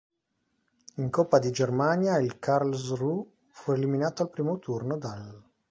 [0.95, 5.43] In coppa di Germania il Karlsruhe fu eliminato al primo turno dall'.